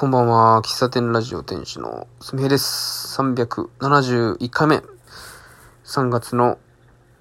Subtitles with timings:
[0.00, 0.62] こんばんは。
[0.62, 3.20] 喫茶店ラジオ店主のすみへです。
[3.20, 4.76] 371回目。
[5.82, 6.56] 3月の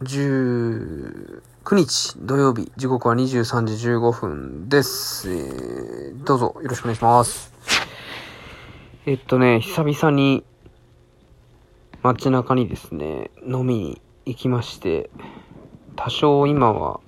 [0.03, 2.71] 19日土曜日。
[2.77, 5.27] 時刻は23時15分です。
[5.33, 7.51] えー、どうぞよろしくお願いします。
[9.07, 10.45] えっとね、久々に
[12.03, 15.09] 街中にですね、飲みに行きまして、
[15.95, 16.99] 多少今は、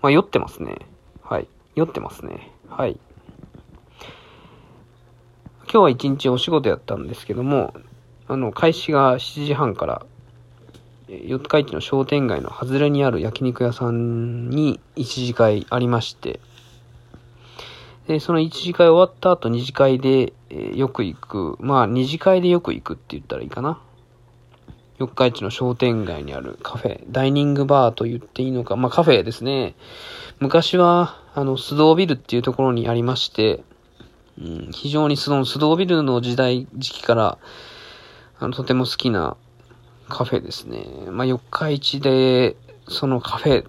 [0.00, 0.78] まあ酔ってますね。
[1.22, 1.46] はい。
[1.76, 2.50] 酔ってますね。
[2.68, 2.98] はい。
[5.72, 7.72] 今日は一日お仕事やったんですけども、
[8.28, 10.04] あの、開始が7時半から、
[11.08, 16.40] 四日市の商店街の外れにある焼肉屋さんに一次会ありまして、
[18.06, 23.80] で、その一次会終わった後二次会で、え、よく行く、まあ二次会でよく行くって言ったらいいかな。
[24.98, 29.74] 四日市の商店街にあるカフェ、ダイニングバーと言っていいのか、まあカフェですね。
[30.38, 33.64] 昔は、あの、須藤ビルっていうところにありまして、
[34.42, 37.38] うん、非常にその須藤ビルの時代、時期から、
[38.40, 39.36] あの、とても好きな
[40.08, 40.84] カフェですね。
[41.10, 42.56] まあ、四日市で、
[42.88, 43.66] そのカフェ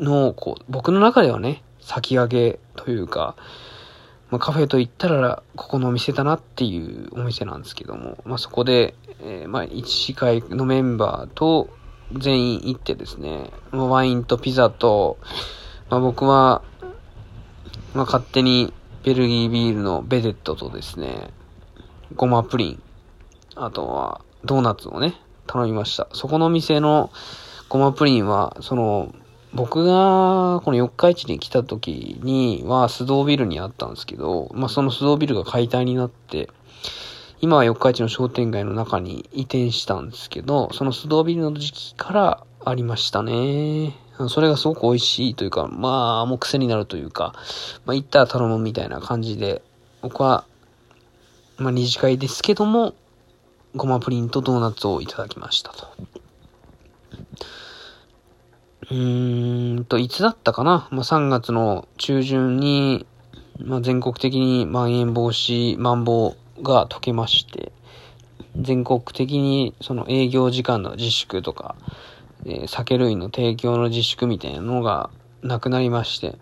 [0.00, 3.36] の、こう、僕の中ではね、先駆けというか、
[4.30, 11.70] まあ、カフェと言ったら、ここのお店だなっていうお店なんですけども、まあ、そこで、えー、まあ、一次会のメンバーと
[12.12, 15.18] 全員行ってですね、ま、ワインとピザと、
[15.90, 16.62] まあ、僕は、
[17.94, 18.72] まあ、勝手に
[19.08, 21.30] ベルギービールのベデットとですね、
[22.14, 22.82] ごまプリン、
[23.56, 25.14] あとはドーナツをね、
[25.46, 26.08] 頼みました。
[26.12, 27.10] そこの店の
[27.70, 29.14] ごまプリンは、その、
[29.54, 36.50] 僕がこの四日市に来た時には須藤ビルにあったんですけど、まあ、その須藤ビルが解体になって、
[37.40, 43.94] 今は四日市の商店街の中に移転したんですけど、その須藤ビルの時期からありましたね。
[44.28, 47.34] それがすごく美味しいというか、まあ、もう癖になるというか、
[47.86, 49.62] まあ、行ったら頼むみたいな感じで、
[50.02, 50.44] 僕は、
[51.56, 52.94] まあ、二次会ですけども、
[53.76, 55.86] ごまプリンとドーナツをいただきましたと。
[58.90, 60.88] うーんと、いつだったかな？
[60.90, 63.06] まあ、3月の中旬に、
[63.58, 67.72] まあ、全国的にまん延防止、まん防が解けまして、
[68.56, 71.76] 全国的にその営業時間の自粛とか、
[72.44, 75.10] え、酒類の提供の自粛みたいなのが
[75.42, 76.36] なくなりまして、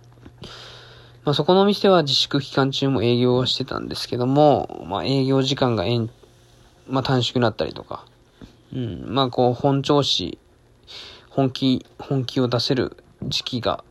[1.24, 6.08] まあ、そこの店は自粛期間中も営業をしてたんですけども、まあ、営業時間が延、
[6.88, 8.06] まあ、短縮になったりとか、
[8.72, 10.38] うん、まあ、こう、本調子、
[11.30, 13.82] 本気、本気を出せる時期が、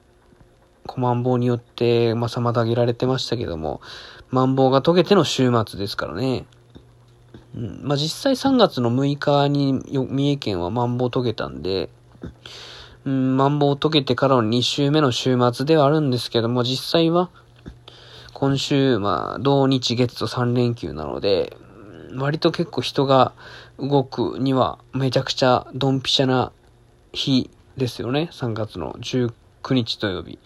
[0.88, 3.81] こう、マンボウによって、まあ、妨げられてましたけども、
[4.29, 6.45] マンボウが解けての週末ですからね。
[7.55, 11.89] まあ、実際3月の6日に三重県はマンボウ解けたんで、
[13.05, 17.29] うん、マンボウ解けてからの2週目の週末ではあるんですけども、実際は、
[18.33, 21.55] 今週、まあ、土日月と3連休なので、
[22.17, 23.31] 割と結構人が
[23.79, 26.51] 動くにはめちゃくちゃドンピシャな
[27.13, 28.29] 日ですよね。
[28.33, 29.31] 3月の19
[29.71, 30.39] 日土曜日。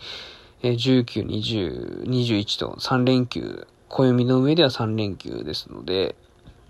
[0.62, 6.16] え19、20、21と3連休、暦の上では3連休ですので、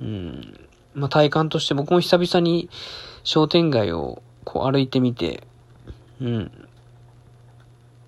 [0.01, 0.59] うん。
[0.93, 2.69] まあ、体感として僕も久々に
[3.23, 5.43] 商店街をこう歩いてみて、
[6.21, 6.69] うん。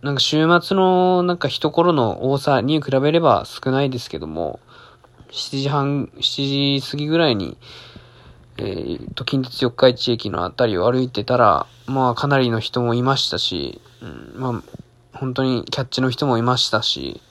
[0.01, 4.59] なんか週末のなんか一頃の多さに比べれば少ないですけども、
[5.31, 7.57] 7時半、7時過ぎぐらいに、
[8.57, 14.63] えー、と、近鉄四日市駅のあたりを歩いてたら、まあかなりの人もいましたし、うん、まあ、
[15.13, 17.21] 本当にキャッチの人もいましたし、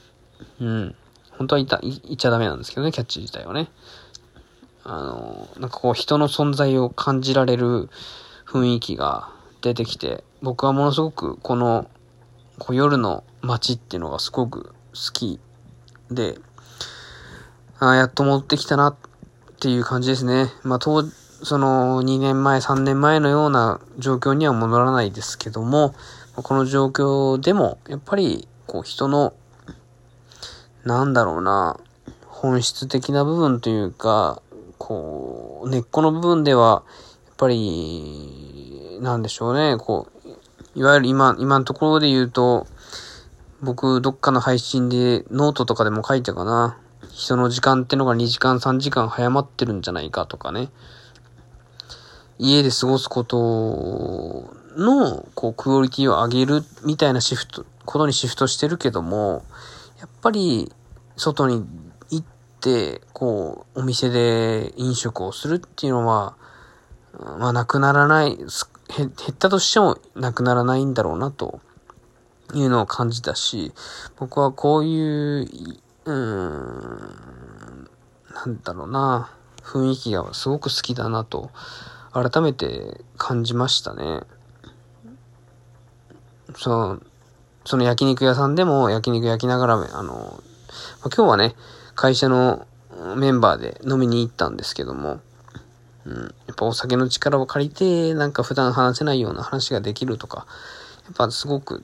[0.61, 0.95] うん、
[1.33, 3.69] 本当はいた、い、いちゃダメなんですけどね、キャッチ自体はね。
[4.85, 7.89] あの、なんかこう人の存在を感じられる
[8.47, 9.31] 雰囲気が
[9.63, 11.89] 出てきて、僕はものすごくこの
[12.59, 15.41] こう夜の街っていうのがすごく好き
[16.11, 16.39] で、
[17.79, 18.97] あやっと戻ってきたなっ
[19.61, 20.51] ていう感じですね。
[20.63, 25.95] まあ、当、その2年前、3年前のような状況には戻らないですけども、
[26.35, 29.33] この状況でも、やっぱり、こう人の、
[30.85, 31.79] なんだろうな、
[32.27, 34.43] 本質的な部分というか、
[34.91, 36.83] こう、根っこの部分では、
[37.27, 40.09] やっぱり、なんでしょうね、こ
[40.75, 42.67] う、いわゆる今、今のところで言うと、
[43.63, 46.77] 僕、どっかの配信で、ノートとかでも書いたかな。
[47.13, 50.71] 人の時間ってのが2時間、3時間早まってるんじゃないかとかね。
[52.41, 59.45] 家で過ごすことの、こう、クオリティを上げるみたいなシフト、ことにシフトしてるけども、
[60.01, 60.73] やっぱり、
[61.17, 61.65] 外に、
[63.13, 66.37] こう、お店で飲食をするっていうのは、
[67.39, 71.61] まあ、なくならない、減ったとしてもなくならないんだろうな、と
[72.55, 73.73] いうのを感じたし、
[74.17, 77.89] 僕はこういううん、
[78.35, 79.31] なんだろうな、
[79.63, 81.51] 雰囲気がすごく好きだなと、
[82.13, 84.23] 改めて感じましたね。
[86.57, 87.01] その、
[87.65, 90.41] その焼肉屋さんでも焼肉焼きながら、あの、まあ、
[91.05, 91.55] 今日はね、
[92.01, 92.67] 会社の
[93.15, 95.21] メンバーで飲みに行ったんですけども、
[96.07, 100.47] うん、やっぱお酒の力を借りて、なんか普段話せないような話ができるとか、
[101.05, 101.83] やっぱすごく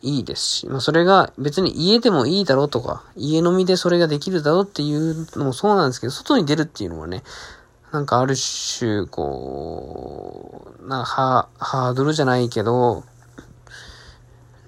[0.00, 7.22] いいですし、まあそれが別に家でもいいだろうとか、家飲みでそれができるだろうっていうのもそうなんですけど、外に出るっていうのはね、
[7.92, 13.04] なんかある種、こう、な、ハードルじゃないけど、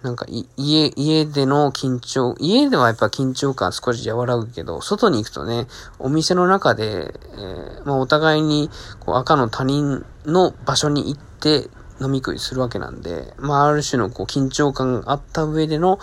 [0.05, 5.67] なんか家、家での緊張、家ではやっぱ緊張感少し和らぐけど、外に行くとね、
[5.99, 8.69] お店の中で、えー、まあお互いに
[9.01, 11.71] こう赤の他人の場所に行って
[12.03, 15.99] 飲み食いするわけなんで、まあある種のこう緊張感があった上での、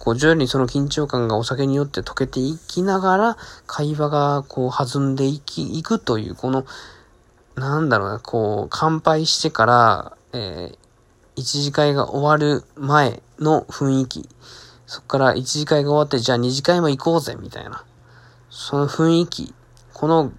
[0.00, 3.36] こう徐々にその緊張感がお酒によって溶けていきながら、
[3.66, 6.66] 会話がこう弾んでいき、いくという、この、
[7.54, 10.85] なんだろうな、こう、乾杯してから、えー、
[11.36, 14.28] 一次会が終わる前の雰囲気。
[14.86, 17.84] そっから一次会が終わって、じゃあ二次会も行こうぜ、みたいな。
[18.50, 19.54] その雰囲気。
[19.92, 20.32] この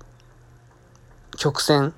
[1.38, 1.94] 曲線、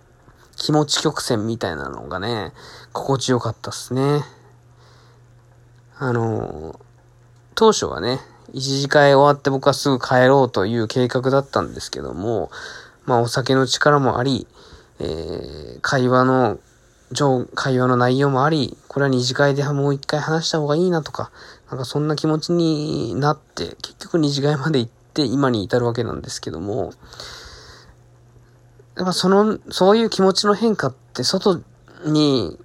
[0.58, 2.52] 気持ち曲線みたいなのがね、
[2.92, 4.22] 心地よかったっすね。
[5.98, 6.80] あの、
[7.56, 8.20] 当初はね、
[8.52, 12.52] 一次会終わって僕はすぐ帰ろうという計画だったんですけども、
[13.06, 14.48] まあお酒の力もあり、
[15.00, 16.60] えー、会話の
[17.12, 21.32] 上、会話の内容もあり、これは二次会でもう一回話した方がいいなとか、
[21.70, 26.94] なんかそんな気持ちになって、結局二次会まで行って今に至るわけなんですけども、
[28.96, 31.62] やっぱその、そういう気持ちの変化って外
[32.06, 32.60] に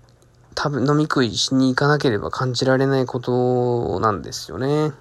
[0.55, 4.93] 多分飲み食いしに行かなければ感じられないことなんですよね。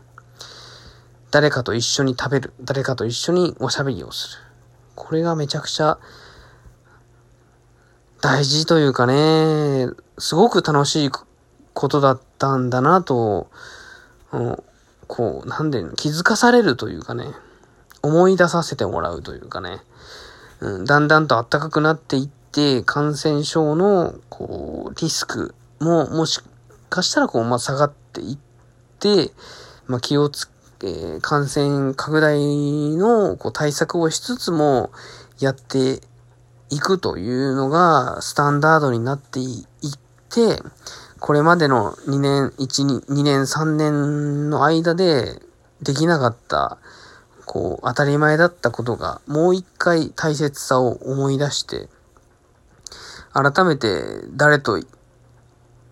[1.32, 2.54] 誰かと一緒に食べる。
[2.62, 4.44] 誰かと一緒におしゃべりをする。
[4.96, 5.98] これがめちゃくちゃ
[8.24, 11.10] 大事というかね、すごく楽しい
[11.74, 13.50] ことだったんだなと、
[15.08, 17.26] こう、なんで、気づかされるというかね、
[18.02, 19.82] 思い出させてもらうというかね、
[20.62, 26.40] うん、だんだんと暖かくなっていって、感染症の、こう、リスクも、もし
[26.90, 28.38] かしたら、こう、ま、下がっていっ
[29.00, 29.34] て、
[29.86, 30.50] ま、気をつ
[30.80, 32.40] け、感染拡大
[32.96, 34.92] の、こう、対策をしつつも、
[35.40, 36.00] やって
[36.74, 40.00] いくというのがスタンダードになっていっ
[40.30, 40.62] て、
[41.20, 45.42] これまでの2年、1、2年、3年の間で
[45.82, 46.78] できなかった、
[47.46, 51.88] こう、当たり前だったことが、もう一回大切さを思い出して、
[53.32, 54.82] 改めて誰と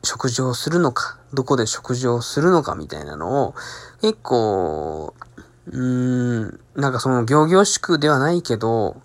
[0.03, 3.55] 食事をするのか、どこで食事をするのかみたいなのを、
[4.01, 5.13] 結構、
[5.67, 9.01] うーん、なんかその行々しくではないけど、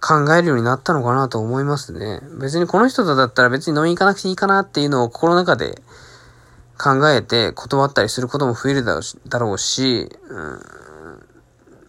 [0.00, 2.20] 考えるようになったのかなと思いますね。
[2.40, 5.82] 別にこの人とだったら別に飲みに行かなくていいかなっていうのを心の中で
[6.78, 10.60] 考えて断ったりすることも増えるだろうし、うん、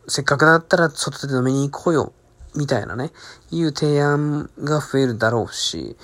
[0.07, 2.11] せっかくだったら外で飲みに行こうよ、
[2.55, 3.11] みたいなね、
[3.51, 5.95] いう提案が増えるだろうし、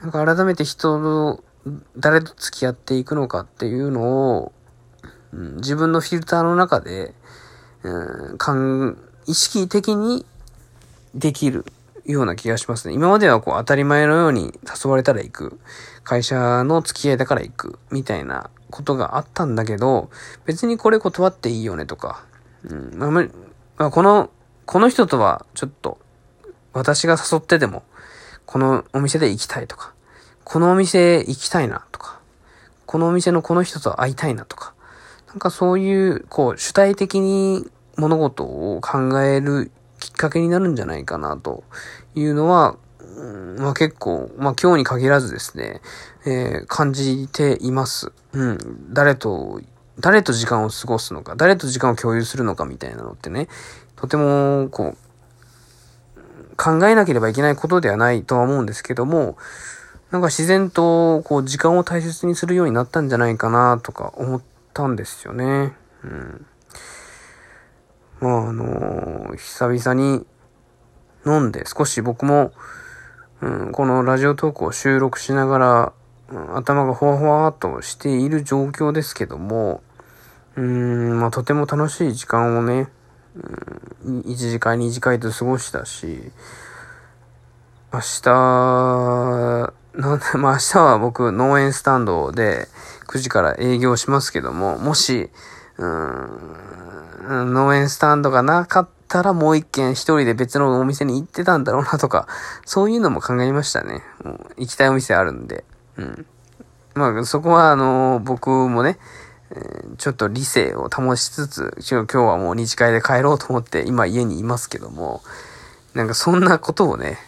[0.00, 1.44] なんか改めて人の
[1.98, 4.52] 誰と付き合っていくのかっていうのを、
[5.32, 7.14] うん、自分のフィルターの中で、
[7.82, 10.24] う、ん意識的に
[11.14, 11.64] できる
[12.04, 12.94] ような気がしますね。
[12.94, 15.60] 今まではこう当たり前のように誘われたら行く。
[16.04, 17.78] 会社の付き合いだから行く。
[17.90, 20.10] みたいなことがあったんだけど、
[20.46, 22.24] 別にこれ断っていいよねとか。
[22.64, 22.94] うん。
[22.96, 23.28] まあ、ま
[23.76, 24.30] あ、この、
[24.64, 25.98] この人とはちょっと、
[26.72, 27.82] 私が誘ってでも、
[28.46, 29.92] このお店で行きたいとか、
[30.44, 32.20] このお店行きたいなとか、
[32.86, 34.72] このお店のこの人と会いたいなとか、
[35.26, 41.64] なんかそういう、こう、主体的に物事を考えるきっかけになるんじゃないかなと
[42.14, 42.76] いうのは、
[43.16, 45.80] うん、まあ結構、まあ今日に限らずですね、
[46.26, 48.12] えー、感じています。
[48.32, 48.92] うん。
[48.92, 49.60] 誰と、
[49.98, 53.48] 誰と時間を過ごすのか、誰と時間を共有するのかみたいなのってね、
[53.96, 59.36] とても、こう、考えなければいけないことではないとは思うんですけども、
[60.10, 65.74] なんか自然と、こう、時間を大切にするようになったんじゃないかなとか思ったんですよね。
[66.04, 66.46] うん。
[68.20, 70.26] まああのー、久々に
[71.26, 72.52] 飲んで少し僕も、
[73.40, 75.92] うん、このラジオトークを収録しながら、
[76.30, 79.82] うん、頭がほわほわっとしている状況ですけども、
[80.56, 82.88] うん、まあとても楽しい時間をね、
[84.04, 86.32] うん、1時間2時間と過ごしたし、
[87.92, 92.68] 明日、なんで、まあ明日は僕農園スタンドで
[93.06, 95.30] 9時から営業しますけども、もし、
[95.78, 98.66] うーん、農園スタンドがな？
[98.66, 102.26] かったらもう一軒一人で別のお店に行ってたんだろうなとか、
[102.66, 104.02] そういうのも考えましたね。
[104.58, 105.64] 行きたいお店あるんで。
[105.96, 106.26] うん。
[106.94, 108.98] まあ、そこはあの、僕もね、
[109.50, 115.22] え、ちょっと理性を保ちつつ、今日はもう二次会で帰ろうと思って今家にいますけども、
[115.94, 117.18] なんかそんなことをね、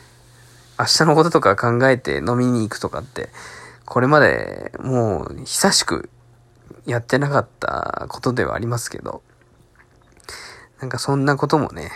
[0.78, 3.30] 明日のこととか考えて飲みに行くとかって、
[3.86, 6.10] これまでもう久しく
[6.86, 9.22] やってなかったことではありますけど、
[10.80, 11.90] なんかそんなこともね、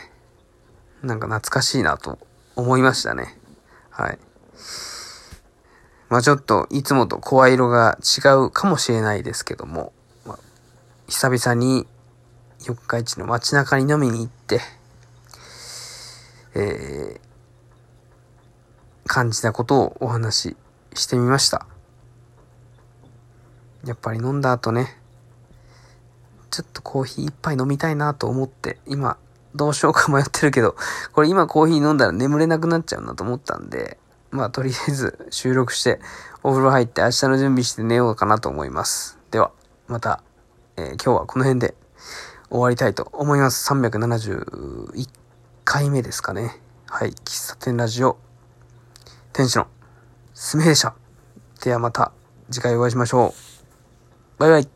[1.03, 2.19] なんか懐かしいなと
[2.57, 3.39] 思いましたね。
[3.91, 4.19] はい。
[6.09, 9.93] まあちょっといつもと声色が違うかもしれないですけども、
[10.27, 10.39] まあ、
[11.09, 11.87] 久々に
[12.61, 14.61] 四日市の街中に飲みに行って、
[16.55, 17.21] えー、
[19.07, 20.57] 感じたことをお話し
[20.95, 21.67] してみました。
[23.85, 24.97] やっぱり飲んだ後ね、
[26.51, 29.19] ちょっとコーヒー一杯飲みたいなと思って、今、
[29.55, 30.77] どうしようか迷ってるけど、
[31.13, 33.99] これ今コーヒー飲んだら眠れなくなっちゃうなと思ったんで、
[34.31, 36.01] まあとりあえず収録して
[36.43, 39.19] お風呂入って明日の準備して寝ようかなと思います。
[39.31, 39.53] では、
[39.87, 40.23] また、
[40.77, 41.75] えー、今日はこの辺で
[42.51, 43.71] 終わりたいと思います。
[43.73, 45.09] 371
[45.65, 46.61] 回目ですかね。
[46.89, 47.11] はい。
[47.11, 48.17] 喫茶店ラジオ、
[49.33, 49.67] 天使の
[50.35, 50.95] すめでした。
[51.63, 52.13] ではまた
[52.51, 53.54] 次回お会いしましょう。
[54.39, 54.74] バイバイ。